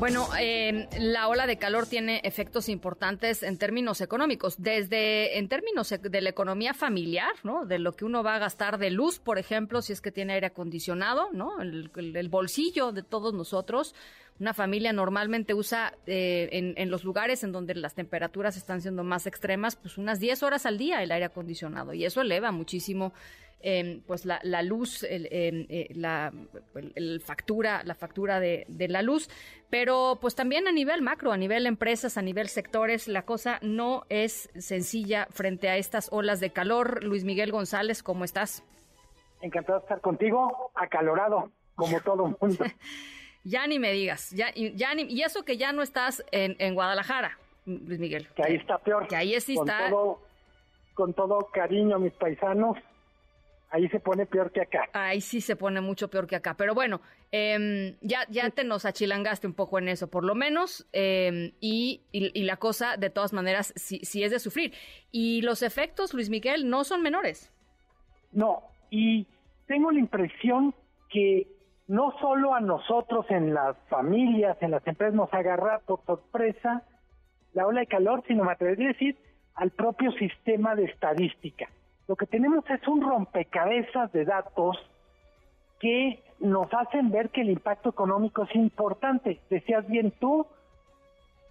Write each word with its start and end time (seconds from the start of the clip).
Bueno, 0.00 0.30
eh, 0.40 0.88
la 0.98 1.28
ola 1.28 1.46
de 1.46 1.58
calor 1.58 1.86
tiene 1.86 2.22
efectos 2.24 2.70
importantes 2.70 3.42
en 3.42 3.58
términos 3.58 4.00
económicos, 4.00 4.54
desde 4.56 5.36
en 5.36 5.46
términos 5.50 5.90
de 5.90 6.20
la 6.22 6.30
economía 6.30 6.72
familiar, 6.72 7.32
¿no? 7.42 7.66
De 7.66 7.78
lo 7.78 7.92
que 7.92 8.06
uno 8.06 8.22
va 8.22 8.36
a 8.36 8.38
gastar 8.38 8.78
de 8.78 8.90
luz, 8.90 9.18
por 9.18 9.38
ejemplo, 9.38 9.82
si 9.82 9.92
es 9.92 10.00
que 10.00 10.10
tiene 10.10 10.32
aire 10.32 10.46
acondicionado, 10.46 11.28
¿no? 11.34 11.60
el 11.60 12.28
bolsillo 12.30 12.92
de 12.92 13.02
todos 13.02 13.34
nosotros, 13.34 13.94
una 14.40 14.54
familia 14.54 14.94
normalmente 14.94 15.52
usa 15.52 15.92
eh, 16.06 16.48
en, 16.76 16.90
los 16.90 17.04
lugares 17.04 17.44
en 17.44 17.52
donde 17.52 17.74
las 17.74 17.94
temperaturas 17.94 18.56
están 18.56 18.80
siendo 18.80 19.04
más 19.04 19.26
extremas, 19.26 19.76
pues 19.76 19.98
unas 19.98 20.18
10 20.18 20.42
horas 20.42 20.64
al 20.64 20.78
día 20.78 21.02
el 21.02 21.12
aire 21.12 21.26
acondicionado 21.26 21.92
y 21.92 22.06
eso 22.06 22.22
eleva 22.22 22.50
muchísimo 22.50 23.12
em, 23.62 24.00
pues 24.02 24.24
la, 24.24 24.40
luz, 24.62 25.02
el, 25.02 25.28
em, 25.30 25.66
eh, 25.68 25.88
la 25.94 26.32
factura, 27.24 27.82
la 27.84 27.94
factura 27.94 28.40
de, 28.40 28.64
de, 28.68 28.88
la 28.88 29.02
luz, 29.02 29.28
pero 29.70 30.18
pues 30.20 30.34
también 30.34 30.66
a 30.68 30.72
nivel 30.72 31.02
macro, 31.02 31.32
a 31.32 31.36
nivel 31.36 31.66
empresas, 31.66 32.18
a 32.18 32.22
nivel 32.22 32.48
sectores, 32.48 33.08
la 33.08 33.22
cosa 33.22 33.58
no 33.62 34.04
es 34.08 34.50
sencilla 34.58 35.26
frente 35.30 35.68
a 35.68 35.76
estas 35.76 36.08
olas 36.12 36.40
de 36.40 36.50
calor. 36.50 37.04
Luis 37.04 37.24
Miguel 37.24 37.52
González, 37.52 38.02
¿cómo 38.02 38.24
estás? 38.24 38.64
Encantado 39.40 39.78
de 39.78 39.84
estar 39.84 40.00
contigo, 40.00 40.70
acalorado, 40.74 41.50
como 41.74 42.00
todo 42.04 42.26
el 42.26 42.36
mundo. 42.40 42.64
Ya 43.44 43.66
ni 43.66 43.78
me 43.78 43.92
digas, 43.92 44.30
ya, 44.30 44.52
ya 44.54 44.94
ni, 44.94 45.04
y 45.04 45.22
eso 45.22 45.44
que 45.44 45.56
ya 45.56 45.72
no 45.72 45.82
estás 45.82 46.22
en, 46.30 46.56
en 46.58 46.74
Guadalajara, 46.74 47.38
Luis 47.64 47.98
Miguel. 47.98 48.28
Que 48.34 48.44
ahí 48.44 48.56
está 48.56 48.78
peor. 48.78 49.08
Que 49.08 49.16
ahí 49.16 49.40
sí 49.40 49.54
está. 49.54 49.88
Todo, 49.88 50.20
con 50.94 51.14
todo 51.14 51.48
cariño 51.52 51.96
a 51.96 51.98
mis 51.98 52.12
paisanos, 52.12 52.76
ahí 53.70 53.88
se 53.88 54.00
pone 54.00 54.26
peor 54.26 54.52
que 54.52 54.60
acá. 54.60 54.88
Ahí 54.92 55.20
sí 55.20 55.40
se 55.40 55.56
pone 55.56 55.80
mucho 55.80 56.08
peor 56.08 56.26
que 56.26 56.36
acá. 56.36 56.54
Pero 56.54 56.74
bueno, 56.74 57.00
eh, 57.32 57.96
ya, 58.00 58.26
ya 58.28 58.50
te 58.50 58.64
nos 58.64 58.84
achilangaste 58.84 59.46
un 59.46 59.54
poco 59.54 59.78
en 59.78 59.88
eso, 59.88 60.08
por 60.08 60.24
lo 60.24 60.34
menos. 60.34 60.86
Eh, 60.92 61.54
y, 61.60 62.02
y, 62.12 62.42
la 62.44 62.56
cosa, 62.56 62.96
de 62.96 63.10
todas 63.10 63.32
maneras, 63.32 63.72
sí, 63.76 64.00
sí, 64.02 64.22
es 64.24 64.30
de 64.30 64.38
sufrir. 64.38 64.72
Y 65.10 65.42
los 65.42 65.62
efectos, 65.62 66.12
Luis 66.14 66.30
Miguel, 66.30 66.68
no 66.68 66.84
son 66.84 67.02
menores. 67.02 67.52
No, 68.32 68.62
y 68.90 69.26
tengo 69.66 69.90
la 69.90 70.00
impresión 70.00 70.74
que 71.08 71.46
no 71.88 72.14
solo 72.20 72.54
a 72.54 72.60
nosotros 72.60 73.26
en 73.30 73.52
las 73.54 73.76
familias, 73.88 74.56
en 74.60 74.72
las 74.72 74.86
empresas 74.86 75.14
nos 75.14 75.32
agarra 75.32 75.80
por 75.80 76.04
sorpresa 76.04 76.84
la 77.52 77.66
ola 77.66 77.80
de 77.80 77.86
calor, 77.86 78.22
sino 78.28 78.44
me 78.44 78.52
atrevería 78.52 78.90
a 78.90 78.92
decir 78.92 79.18
al 79.54 79.70
propio 79.70 80.12
sistema 80.12 80.76
de 80.76 80.84
estadística. 80.84 81.68
Lo 82.10 82.16
que 82.16 82.26
tenemos 82.26 82.68
es 82.68 82.88
un 82.88 83.02
rompecabezas 83.02 84.10
de 84.10 84.24
datos 84.24 84.76
que 85.78 86.20
nos 86.40 86.66
hacen 86.74 87.12
ver 87.12 87.30
que 87.30 87.42
el 87.42 87.50
impacto 87.50 87.90
económico 87.90 88.42
es 88.42 88.56
importante. 88.56 89.38
Decías 89.48 89.86
bien 89.86 90.12
tú, 90.18 90.44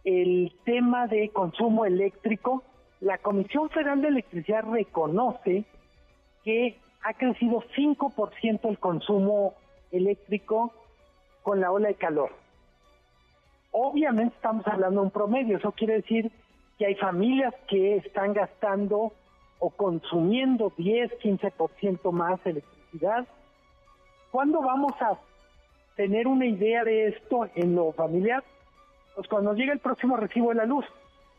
el 0.03 0.51
tema 0.65 1.07
de 1.07 1.29
consumo 1.29 1.85
eléctrico, 1.85 2.61
la 2.99 3.19
Comisión 3.19 3.69
Federal 3.69 4.01
de 4.01 4.09
Electricidad 4.09 4.65
reconoce 4.69 5.63
que 6.43 6.77
ha 7.03 7.13
crecido 7.13 7.63
5% 7.77 8.59
el 8.67 8.79
consumo 8.79 9.53
eléctrico 9.93 10.73
con 11.41 11.61
la 11.61 11.71
ola 11.71 11.87
de 11.87 11.95
calor. 11.95 12.31
Obviamente 13.71 14.35
estamos 14.35 14.67
hablando 14.67 14.99
de 14.99 15.05
un 15.05 15.11
promedio, 15.11 15.55
eso 15.55 15.71
quiere 15.71 16.01
decir 16.01 16.29
que 16.77 16.85
hay 16.85 16.95
familias 16.95 17.55
que 17.69 17.95
están 17.95 18.33
gastando 18.33 19.13
o 19.59 19.69
consumiendo 19.69 20.73
10, 20.77 21.19
15% 21.19 22.11
más 22.11 22.39
electricidad. 22.45 23.27
¿Cuándo 24.31 24.61
vamos 24.61 24.93
a 25.01 25.19
tener 25.95 26.27
una 26.27 26.45
idea 26.45 26.83
de 26.83 27.09
esto 27.09 27.47
en 27.55 27.75
lo 27.75 27.91
familiar? 27.91 28.43
Pues 29.15 29.27
cuando 29.27 29.53
llegue 29.53 29.73
el 29.73 29.79
próximo 29.79 30.15
recibo 30.15 30.49
de 30.49 30.55
la 30.55 30.65
luz. 30.65 30.85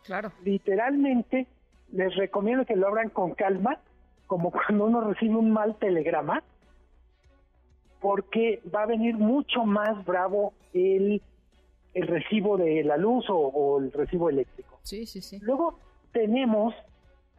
Claro. 0.04 0.32
Literalmente 0.44 1.47
les 1.92 2.14
recomiendo 2.16 2.64
que 2.64 2.76
lo 2.76 2.88
abran 2.88 3.08
con 3.10 3.34
calma, 3.34 3.78
como 4.26 4.50
cuando 4.52 4.84
uno 4.84 5.00
recibe 5.00 5.37
un 5.37 5.50
mal 5.50 5.76
telegrama, 5.76 6.42
porque 8.00 8.62
va 8.75 8.82
a 8.82 8.87
venir 8.87 9.16
mucho 9.16 9.64
más 9.64 10.04
bravo 10.04 10.54
el, 10.72 11.22
el 11.94 12.06
recibo 12.06 12.56
de 12.56 12.82
la 12.84 12.97
luz 12.97 13.26
o, 13.28 13.78
el 13.78 13.92
recibo 13.92 14.31
eléctrico. 14.31 14.78
Sí, 14.82 15.06
sí, 15.06 15.20
sí. 15.20 15.38
Luego 15.41 15.78
tenemos 16.12 16.75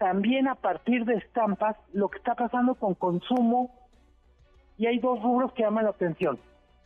también 0.01 0.47
a 0.47 0.55
partir 0.55 1.05
de 1.05 1.13
estampas 1.13 1.77
lo 1.93 2.09
que 2.09 2.17
está 2.17 2.33
pasando 2.33 2.73
con 2.73 2.95
consumo 2.95 3.69
y 4.75 4.87
hay 4.87 4.97
dos 4.97 5.21
rubros 5.21 5.53
que 5.53 5.61
llaman 5.61 5.83
la 5.83 5.91
atención. 5.91 6.39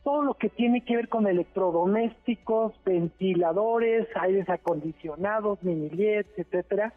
Todo 0.03 0.21
lo 0.21 0.33
que 0.33 0.49
tiene 0.49 0.81
que 0.81 0.97
ver 0.97 1.07
con 1.07 1.25
electrodomésticos, 1.25 2.73
ventiladores, 2.83 4.09
aires 4.15 4.49
acondicionados, 4.49 5.63
mini 5.63 5.87
etcétera, 5.87 6.91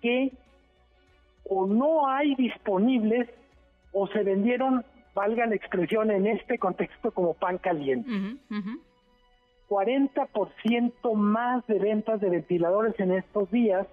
que 0.00 0.32
o 1.44 1.66
no 1.66 2.08
hay 2.08 2.34
disponibles 2.36 3.28
o 3.92 4.06
se 4.06 4.22
vendieron 4.22 4.86
valga 5.14 5.44
la 5.44 5.54
expresión 5.54 6.10
en 6.10 6.28
este 6.28 6.58
contexto 6.58 7.10
como 7.10 7.34
pan 7.34 7.58
caliente. 7.58 8.08
40% 9.68 11.12
más 11.12 11.66
de 11.66 11.78
ventas 11.78 12.22
de 12.22 12.30
ventiladores 12.30 12.98
en 12.98 13.12
estos 13.12 13.50
días. 13.50 13.86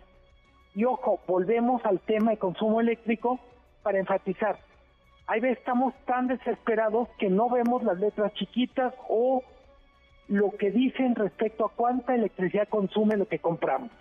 Y 0.80 0.86
ojo, 0.86 1.20
volvemos 1.28 1.84
al 1.84 2.00
tema 2.00 2.32
de 2.32 2.38
consumo 2.38 2.80
eléctrico 2.80 3.38
para 3.84 4.00
enfatizar. 4.00 4.58
Ahí 5.28 5.42
estamos 5.44 5.94
tan 6.06 6.28
desesperados 6.28 7.10
que 7.18 7.28
no 7.28 7.50
vemos 7.50 7.84
las 7.84 8.00
letras 8.00 8.34
chiquitas 8.36 8.94
o 9.10 9.44
lo 10.30 10.52
que 10.52 10.72
dicen 10.72 11.16
respecto 11.16 11.66
a 11.66 11.74
cuánta 11.76 12.16
electricidad 12.16 12.70
consume 12.70 13.18
lo 13.18 13.28
que 13.28 13.40
compramos. 13.40 13.92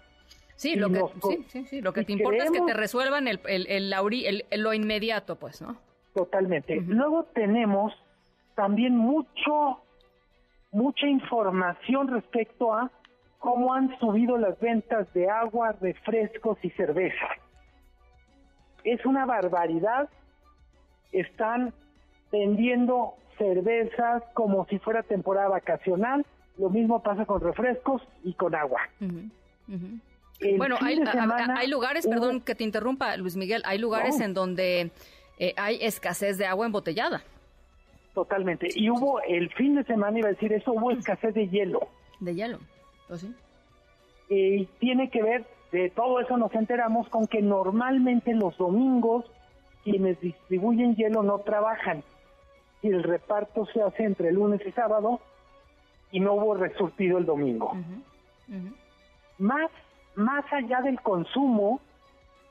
Sí, 0.55 0.77
lo 0.77 0.89
que, 0.93 1.03
sí, 1.49 1.81
lo 1.81 1.93
que 1.93 2.05
te 2.05 2.13
importa 2.13 2.45
es 2.45 2.53
que 2.53 2.61
te 2.61 2.75
resuelvan 2.75 3.27
el, 3.27 3.41
el, 3.49 3.67
el, 3.69 4.63
lo 4.63 4.73
inmediato, 4.73 5.35
pues, 5.35 5.61
¿no? 5.61 5.77
Totalmente. 6.15 6.81
Luego 6.83 7.25
tenemos 7.35 7.93
también 8.55 8.97
mucho, 8.97 9.81
mucha 10.71 11.09
información 11.09 12.07
respecto 12.07 12.73
a 12.73 12.89
cómo 13.39 13.75
han 13.75 13.99
subido 13.99 14.37
las 14.37 14.59
ventas 14.61 15.13
de 15.15 15.29
agua, 15.29 15.75
refrescos 15.81 16.59
y 16.63 16.71
cerveza. 16.71 17.27
Es 18.85 19.05
una 19.07 19.27
barbaridad. 19.27 20.09
Están 21.13 21.73
vendiendo 22.31 23.15
cervezas 23.39 24.23
como 24.35 24.67
si 24.67 24.79
fuera 24.79 25.03
temporada 25.03 25.49
vacacional. 25.49 26.27
Lo 26.59 26.71
mismo 26.71 27.03
pasa 27.03 27.25
con 27.25 27.41
refrescos 27.41 28.03
y 28.25 28.35
con 28.35 28.55
agua. 28.55 28.81
Bueno, 30.57 30.77
hay, 30.81 31.01
hay, 31.57 31.69
lugares, 31.69 32.07
perdón 32.07 32.41
que 32.41 32.55
te 32.55 32.65
interrumpa, 32.65 33.17
Luis 33.17 33.37
Miguel, 33.37 33.63
hay 33.65 33.79
lugares 33.79 34.21
en 34.21 34.35
donde 34.35 34.91
eh, 35.39 35.55
hay 35.57 35.79
escasez 35.81 36.39
de 36.39 36.47
agua 36.47 36.67
embotellada. 36.67 37.23
Totalmente. 38.15 38.69
Y 38.75 38.91
hubo 38.91 39.21
el 39.23 39.53
fin 39.55 39.77
de 39.77 39.85
semana, 39.85 40.19
iba 40.19 40.29
a 40.29 40.33
decir 40.33 40.53
eso, 40.53 40.73
hubo 40.73 40.91
escasez 40.91 41.35
de 41.35 41.49
hielo. 41.49 41.89
De 42.21 42.35
hielo, 42.35 42.59
Y 44.29 44.67
tiene 44.79 45.11
que 45.11 45.23
ver, 45.23 45.47
de 45.73 45.91
todo 45.91 46.21
eso 46.21 46.37
nos 46.37 46.55
enteramos 46.55 47.09
con 47.09 47.27
que 47.27 47.43
normalmente 47.43 48.35
los 48.35 48.57
domingos 48.59 49.25
quienes 49.85 50.21
distribuyen 50.21 50.97
hielo 50.97 51.23
no 51.23 51.39
trabajan. 51.39 52.03
Y 52.83 52.89
el 52.89 53.03
reparto 53.03 53.67
se 53.67 53.83
hace 53.83 54.05
entre 54.05 54.33
lunes 54.33 54.61
y 54.67 54.73
sábado 54.73 55.21
y 56.11 56.21
no 56.21 56.35
hubo 56.35 56.55
resurtido 56.55 57.19
el 57.19 57.27
domingo. 57.27 57.77
Más, 59.39 59.71
más 60.15 60.45
allá 60.53 60.81
del 60.83 61.01
consumo, 61.01 61.81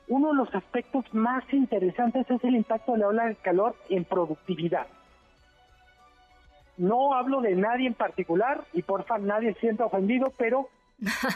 uno 0.08 0.28
de 0.28 0.34
los 0.34 0.54
aspectos 0.54 1.04
más 1.12 1.44
interesantes 1.52 2.28
es 2.30 2.42
el 2.44 2.56
impacto 2.56 2.92
de 2.92 2.98
la 2.98 3.08
ola 3.08 3.26
de 3.26 3.36
calor 3.36 3.76
en 3.88 4.04
productividad. 4.04 4.86
No 6.78 7.14
hablo 7.14 7.40
de 7.40 7.54
nadie 7.54 7.86
en 7.86 7.94
particular 7.94 8.64
y 8.72 8.82
por 8.82 9.04
favor 9.04 9.26
nadie 9.26 9.54
sienta 9.60 9.84
ofendido, 9.84 10.32
pero 10.36 10.68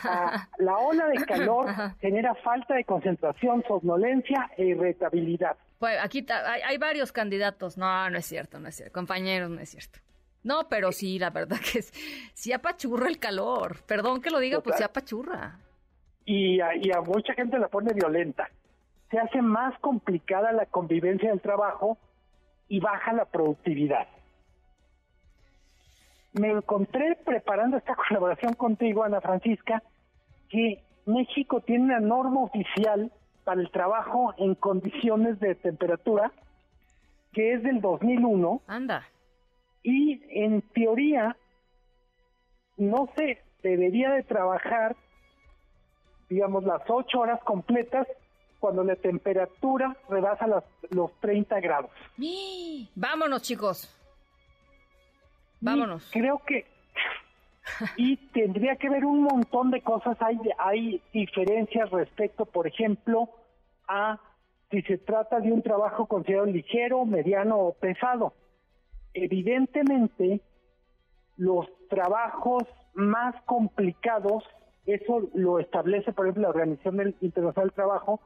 ah, 0.04 0.48
la 0.58 0.76
ola 0.76 1.06
de 1.08 1.24
calor 1.24 1.66
genera 2.00 2.34
falta 2.36 2.74
de 2.74 2.84
concentración, 2.84 3.64
somnolencia 3.66 4.50
e 4.56 4.66
irritabilidad. 4.66 5.56
Pues 5.78 5.98
aquí 6.00 6.24
hay, 6.30 6.78
varios 6.78 7.12
candidatos. 7.12 7.76
No, 7.76 8.08
no 8.08 8.16
es 8.16 8.24
cierto, 8.24 8.60
no 8.60 8.68
es 8.68 8.76
cierto. 8.76 8.92
Compañeros, 8.92 9.50
no 9.50 9.60
es 9.60 9.70
cierto. 9.70 9.98
No, 10.44 10.68
pero 10.68 10.92
sí, 10.92 11.18
la 11.18 11.30
verdad 11.30 11.58
que 11.58 11.80
es, 11.80 11.92
sí 12.34 12.52
apachurra 12.52 13.08
el 13.08 13.18
calor. 13.18 13.82
Perdón 13.86 14.20
que 14.20 14.30
lo 14.30 14.38
diga, 14.38 14.60
pues 14.60 14.76
sí 14.76 14.82
apachurra. 14.82 15.58
Y 16.24 16.56
y 16.56 16.92
a 16.92 17.00
mucha 17.00 17.34
gente 17.34 17.58
la 17.58 17.68
pone 17.68 17.92
violenta 17.92 18.48
se 19.12 19.18
hace 19.18 19.42
más 19.42 19.78
complicada 19.80 20.52
la 20.52 20.64
convivencia 20.66 21.28
del 21.28 21.40
trabajo 21.42 21.98
y 22.68 22.80
baja 22.80 23.12
la 23.12 23.26
productividad. 23.26 24.08
Me 26.32 26.50
encontré 26.50 27.16
preparando 27.24 27.76
esta 27.76 27.94
colaboración 28.08 28.54
contigo, 28.54 29.04
Ana 29.04 29.20
Francisca, 29.20 29.82
que 30.48 30.82
México 31.06 31.60
tiene 31.60 31.84
una 31.84 32.00
norma 32.00 32.42
oficial 32.42 33.12
para 33.44 33.60
el 33.60 33.70
trabajo 33.70 34.34
en 34.38 34.54
condiciones 34.54 35.40
de 35.40 35.54
temperatura 35.54 36.32
que 37.32 37.54
es 37.54 37.62
del 37.62 37.80
2001. 37.80 38.62
Anda. 38.66 39.08
Y 39.82 40.22
en 40.28 40.60
teoría 40.60 41.36
no 42.76 43.08
se 43.16 43.42
debería 43.62 44.10
de 44.10 44.22
trabajar, 44.22 44.96
digamos, 46.28 46.64
las 46.64 46.82
ocho 46.88 47.20
horas 47.20 47.40
completas 47.42 48.06
cuando 48.60 48.84
la 48.84 48.94
temperatura 48.96 49.96
rebasa 50.08 50.46
los 50.90 51.12
30 51.20 51.60
grados. 51.60 51.90
Vámonos, 52.94 53.42
chicos. 53.42 54.01
Vámonos. 55.62 56.10
creo 56.12 56.42
que 56.46 56.66
y 57.96 58.16
tendría 58.32 58.76
que 58.76 58.90
ver 58.90 59.04
un 59.04 59.22
montón 59.22 59.70
de 59.70 59.80
cosas. 59.80 60.16
Hay, 60.20 60.38
hay 60.58 61.02
diferencias 61.12 61.90
respecto, 61.90 62.44
por 62.44 62.66
ejemplo, 62.66 63.30
a 63.88 64.18
si 64.70 64.82
se 64.82 64.98
trata 64.98 65.38
de 65.40 65.52
un 65.52 65.62
trabajo 65.62 66.06
considerado 66.06 66.46
ligero, 66.46 67.04
mediano 67.04 67.58
o 67.58 67.74
pesado. 67.74 68.34
Evidentemente, 69.14 70.40
los 71.36 71.66
trabajos 71.88 72.64
más 72.94 73.34
complicados, 73.44 74.44
eso 74.86 75.28
lo 75.34 75.58
establece, 75.58 76.12
por 76.12 76.26
ejemplo, 76.26 76.44
la 76.44 76.48
Organización 76.48 77.14
Internacional 77.20 77.68
del 77.68 77.74
Trabajo, 77.74 78.20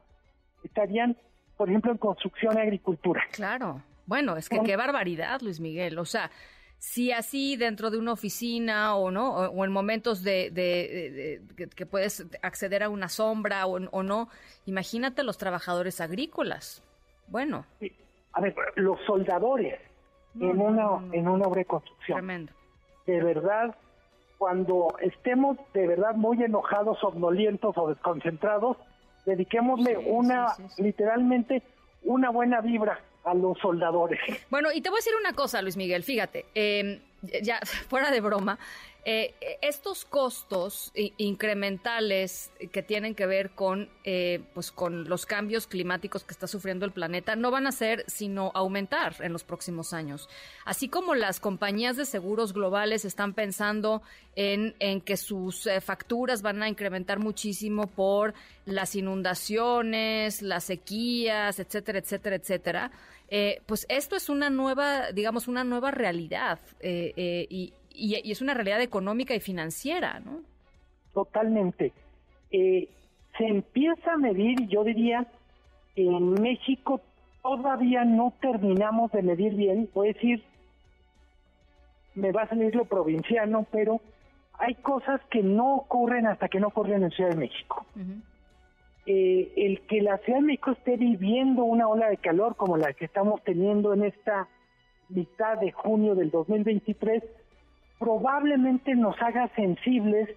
estarían, 0.63 1.17
por 1.57 1.69
ejemplo, 1.69 1.93
en 1.93 1.99
construcción 1.99 2.57
y 2.57 2.61
agricultura. 2.61 3.23
Claro. 3.33 3.83
Bueno, 4.07 4.37
es 4.37 4.49
que 4.49 4.61
qué 4.61 4.77
barbaridad, 4.77 5.41
Luis 5.41 5.59
Miguel. 5.59 5.99
O 5.99 6.05
sea, 6.05 6.31
si 6.79 7.13
así 7.13 7.57
dentro 7.57 7.91
de 7.91 7.99
una 7.99 8.13
oficina 8.13 8.97
o 8.97 9.11
no, 9.11 9.35
o, 9.37 9.65
en 9.65 9.73
momentos 9.73 10.23
de, 10.23 11.41
que 11.75 11.87
puedes 11.87 12.27
acceder 12.43 12.83
a 12.83 12.89
una 12.89 13.09
sombra 13.09 13.67
o, 13.67 14.03
no, 14.03 14.29
imagínate 14.67 15.23
los 15.23 15.39
trabajadores 15.39 16.01
agrícolas. 16.01 16.83
Bueno. 17.29 17.65
A 18.33 18.41
ver, 18.41 18.55
los 18.77 19.01
soldadores 19.07 19.81
en, 20.39 20.61
una, 20.61 21.01
en 21.13 21.29
una 21.29 21.47
obra 21.47 21.61
de 21.61 21.65
construcción. 21.65 22.19
Tremendo. 22.19 22.53
De 23.07 23.23
verdad, 23.23 23.75
cuando 24.39 24.97
estemos 25.01 25.57
de 25.73 25.87
verdad 25.87 26.15
muy 26.15 26.43
enojados, 26.43 26.99
somnolientos 26.99 27.77
o 27.77 27.89
desconcentrados, 27.89 28.77
dediquémosle 29.25 29.97
una, 29.97 30.49
literalmente, 30.79 31.63
una 32.05 32.31
buena 32.31 32.61
vibra 32.61 33.01
a 33.27 33.35
los 33.35 33.59
soldadores. 33.59 34.21
Bueno, 34.51 34.71
y 34.73 34.81
te 34.81 34.89
voy 34.89 34.99
a 34.99 35.01
decir 35.01 35.13
una 35.19 35.33
cosa, 35.33 35.61
Luis 35.61 35.77
Miguel, 35.77 36.05
fíjate, 36.05 36.47
eh, 36.55 37.01
ya 37.43 37.59
fuera 37.89 38.11
de 38.11 38.21
broma, 38.21 38.59
eh, 39.09 39.37
estos 39.63 40.05
costos 40.05 40.91
incrementales 40.97 42.51
que 42.73 42.83
tienen 42.83 43.15
que 43.15 43.25
ver 43.25 43.51
con, 43.51 43.89
eh, 44.03 44.41
pues 44.53 44.73
con 44.73 45.09
los 45.09 45.27
cambios 45.27 45.69
climáticos 45.69 46.25
que 46.25 46.33
está 46.33 46.49
sufriendo 46.49 46.85
el 46.85 46.91
planeta 46.91 47.37
no 47.37 47.53
van 47.53 47.69
a 47.69 47.73
ser 47.73 48.05
sino 48.09 48.51
aumentar 48.53 49.15
en 49.21 49.33
los 49.33 49.45
próximos 49.45 49.93
años. 49.93 50.29
Así 50.65 50.89
como 50.89 51.15
las 51.15 51.39
compañías 51.39 51.97
de 51.97 52.05
seguros 52.05 52.53
globales 52.53 53.05
están 53.05 53.33
pensando 53.33 54.03
en, 54.35 54.75
que 55.03 55.17
sus 55.17 55.69
eh, 55.69 55.81
facturas 55.81 56.43
van 56.43 56.61
a 56.65 56.69
incrementar 56.69 57.21
muchísimo 57.21 57.87
por 57.87 58.35
las 58.65 58.97
inundaciones, 58.97 60.43
las 60.43 60.65
sequías, 60.65 61.61
etcétera, 61.61 62.01
etcétera, 62.01 62.35
etcétera. 62.35 62.91
pues 63.67 63.87
esto 63.89 64.17
es 64.17 64.29
una 64.29 64.51
nueva, 64.51 65.13
digamos, 65.13 65.47
una 65.47 65.63
nueva 65.63 65.93
realidad 65.93 66.59
y, 66.83 67.73
y, 67.97 68.31
es 68.31 68.43
una 68.43 68.55
realidad 68.55 68.81
económica 68.81 69.35
y 69.35 69.41
financiera, 69.41 70.21
¿no? 70.21 70.41
Totalmente. 71.13 71.93
Eh, 72.51 72.89
se 73.39 73.47
empieza 73.47 74.13
a 74.13 74.19
medir, 74.19 74.69
yo 74.69 74.85
diría, 74.85 75.27
en 75.97 76.35
México 76.35 77.01
todavía 77.43 78.05
no 78.05 78.35
terminamos 78.41 79.11
de 79.13 79.23
medir 79.23 79.55
bien, 79.55 79.89
voy 79.95 80.11
a 80.11 80.13
decir, 80.13 80.43
me 82.15 82.33
va 82.33 82.43
a 82.43 82.49
salir 82.49 82.75
lo 82.75 82.85
provinciano, 82.85 83.67
pero 83.71 84.01
hay 84.59 84.75
cosas 84.75 85.21
que 85.31 85.43
no 85.43 85.77
ocurren 85.77 86.27
hasta 86.27 86.49
que 86.49 86.61
no 86.61 86.69
ocurren 86.69 87.03
en 87.03 87.11
Ciudad 87.11 87.31
de 87.31 87.37
México. 87.37 87.87
Eh, 89.07 89.53
el 89.57 89.83
que 89.83 90.03
la 90.03 90.19
Ciudad 90.19 90.41
de 90.41 90.47
México 90.47 90.73
esté 90.73 90.97
viviendo 90.97 91.65
una 91.65 91.89
ola 91.89 92.09
de 92.09 92.17
calor 92.17 92.57
como 92.57 92.77
la 92.77 92.93
que 92.93 93.05
estamos 93.05 93.43
teniendo 93.45 93.95
en 93.95 94.05
esta 94.05 94.49
mitad 95.09 95.59
de 95.59 95.73
junio 95.73 96.15
del 96.15 96.31
2023 96.31 97.23
probablemente 97.99 98.95
nos 98.95 99.21
haga 99.21 99.49
sensibles 99.57 100.29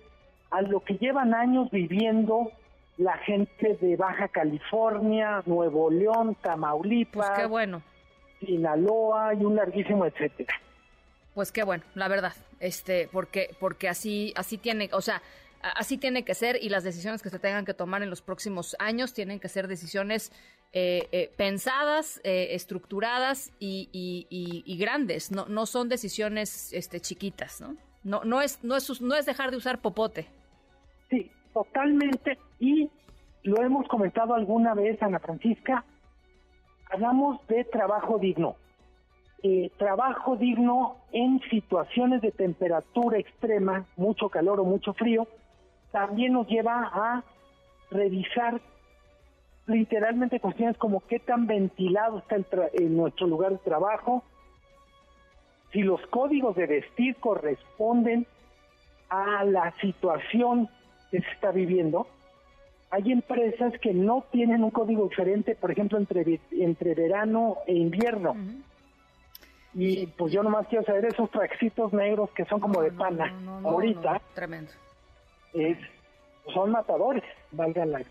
a 0.52 0.62
lo 0.62 0.84
que 0.84 0.96
llevan 0.96 1.34
años 1.34 1.70
viviendo 1.72 2.52
la 2.98 3.18
gente 3.20 3.78
de 3.80 3.96
Baja 3.96 4.28
California, 4.28 5.42
Nuevo 5.46 5.90
León, 5.90 6.36
Tamaulipas, 6.42 7.28
pues 7.28 7.40
qué 7.40 7.46
bueno. 7.46 7.82
Sinaloa 8.40 9.34
y 9.34 9.46
un 9.46 9.56
larguísimo 9.56 10.06
etcétera. 10.06 10.54
Pues 11.34 11.52
qué 11.52 11.64
bueno, 11.64 11.84
la 11.96 12.08
verdad, 12.08 12.34
este, 12.60 13.08
porque 13.12 13.56
porque 13.60 13.88
así 13.88 14.34
así 14.36 14.58
tiene, 14.58 14.90
o 14.92 15.02
sea, 15.02 15.22
así 15.62 15.98
tiene 15.98 16.24
que 16.24 16.34
ser 16.34 16.58
y 16.62 16.70
las 16.70 16.84
decisiones 16.84 17.22
que 17.22 17.30
se 17.30 17.40
tengan 17.40 17.66
que 17.66 17.74
tomar 17.74 18.02
en 18.04 18.10
los 18.10 18.22
próximos 18.22 18.76
años 18.80 19.14
tienen 19.14 19.40
que 19.40 19.48
ser 19.48 19.68
decisiones 19.68 20.32
eh, 20.72 21.10
eh, 21.12 21.32
pensadas, 21.36 22.22
eh, 22.24 22.50
estructuradas 22.52 23.52
y, 23.60 24.78
grandes. 24.80 25.32
No, 25.32 25.48
no 25.48 25.66
son 25.66 25.90
decisiones 25.90 26.72
este, 26.74 27.00
chiquitas, 27.00 27.60
¿no? 27.60 27.76
No, 28.04 28.24
no, 28.24 28.40
es, 28.40 28.64
no, 28.64 28.76
es, 28.76 29.02
no 29.02 29.16
es 29.16 29.26
dejar 29.26 29.50
de 29.50 29.58
usar 29.58 29.80
popote. 29.80 30.28
Sí, 31.10 31.32
totalmente. 31.54 32.38
Y 32.60 32.88
lo 33.42 33.64
hemos 33.64 33.88
comentado 33.88 34.36
alguna 34.36 34.76
vez, 34.76 35.02
Ana 35.02 35.18
Francisca, 35.18 35.84
hablamos 36.92 37.46
de 37.48 37.64
trabajo 37.64 38.20
digno. 38.20 38.56
trabajo 39.78 40.36
digno 40.36 40.98
en 41.12 41.42
situaciones 41.50 42.22
de 42.22 42.32
temperatura 42.32 43.18
extrema, 43.18 43.88
mucho 43.98 44.30
calor 44.30 44.60
o 44.60 44.66
mucho 44.66 44.94
frío, 44.94 45.28
también 45.92 46.34
nos 46.34 46.48
lleva 46.48 46.92
a 46.94 47.24
revisar 47.90 48.62
literalmente 49.70 50.40
cuestiones 50.40 50.78
como 50.78 51.02
qué 51.02 51.20
tan 51.20 51.48
ventilado 51.48 52.20
está 52.20 52.38
en 52.74 52.98
nuestro 52.98 53.28
lugar 53.28 53.52
de 53.52 53.58
trabajo, 53.60 54.24
si 55.72 55.82
los 55.82 56.02
códigos 56.08 56.56
de 56.56 56.66
vestir 56.66 57.16
corresponden 57.18 58.26
a 59.10 59.44
la 59.44 59.74
situación 59.82 60.70
que 61.12 61.22
se 61.22 61.30
está 61.32 61.52
viviendo. 61.52 62.08
Hay 62.92 63.12
empresas 63.12 63.74
que 63.80 63.94
no 63.94 64.24
tienen 64.32 64.64
un 64.64 64.72
código 64.72 65.08
diferente, 65.08 65.56
por 65.56 65.72
ejemplo, 65.72 65.98
entre, 65.98 66.40
entre 66.52 66.96
verano 66.96 67.58
e 67.68 67.74
invierno. 67.74 68.36
Y 69.76 70.08
pues 70.08 70.34
yo 70.34 70.42
nomás 70.42 70.68
quiero 70.68 70.84
saber 70.84 71.06
esos 71.06 71.30
trajecitos 71.30 71.94
negros 71.94 72.32
que 72.32 72.46
son 72.46 72.60
como 72.60 72.82
de 72.82 72.92
pana 72.92 73.32
ahorita. 73.64 74.20
tremendo. 74.34 74.72
Es, 75.54 75.78
son 76.52 76.72
matadores, 76.72 77.24
valga 77.52 77.86
la 77.86 78.02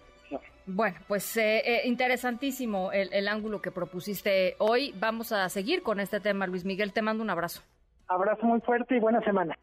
bueno, 0.67 0.99
pues 1.09 1.37
eh, 1.37 1.63
eh, 1.65 1.83
interesantísimo 1.87 2.93
el, 2.93 3.13
el 3.13 3.29
ángulo 3.29 3.63
que 3.63 3.71
propusiste 3.71 4.55
hoy. 4.59 4.95
Vamos 4.99 5.33
a 5.33 5.49
seguir 5.49 5.83
con 5.83 5.99
este 5.99 6.21
tema, 6.21 6.47
Luis 6.47 6.65
Miguel. 6.65 6.93
Te 6.93 7.01
mando 7.01 7.23
un 7.23 7.31
abrazo. 7.31 7.63
Abrazo 8.07 8.47
muy 8.47 8.61
fuerte 8.61 8.97
y 8.97 9.01
buena 9.01 9.21
semana. 9.23 9.57